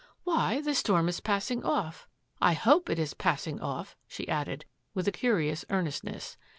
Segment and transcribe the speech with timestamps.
[0.23, 2.07] "Why, the storm Is passing off.
[2.41, 6.37] I hope It Is passing off," she added, with a curious earnest ness.